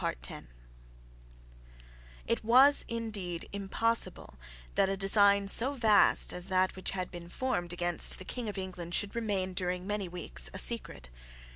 It 2.25 2.43
was 2.43 2.85
indeed 2.87 3.47
impossible 3.53 4.33
that 4.73 4.89
a 4.89 4.97
design 4.97 5.47
so 5.47 5.73
vast 5.73 6.33
as 6.33 6.47
that 6.47 6.75
which 6.75 6.89
had 6.89 7.11
been 7.11 7.29
formed 7.29 7.71
against 7.71 8.17
the 8.17 8.25
King 8.25 8.49
of 8.49 8.57
England 8.57 8.95
should 8.95 9.13
remain 9.15 9.53
during 9.53 9.85
many 9.85 10.07
weeks 10.09 10.49
a 10.55 10.57
secret. 10.57 11.09